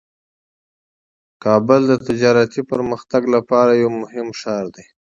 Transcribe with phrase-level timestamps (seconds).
[1.43, 4.85] کابل د تجارتي پرمختګ لپاره یو مهم ښار دی.